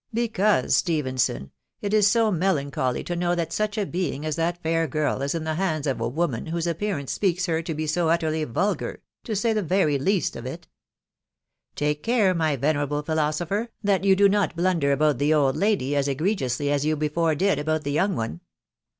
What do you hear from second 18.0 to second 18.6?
one.